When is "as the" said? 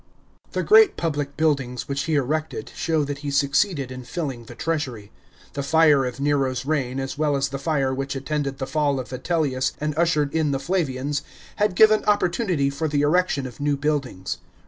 7.35-7.59